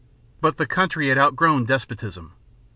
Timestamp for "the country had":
0.57-1.19